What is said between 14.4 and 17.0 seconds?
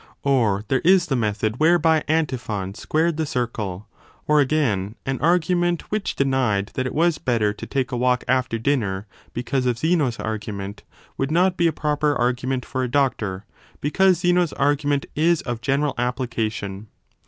s argument is of general application.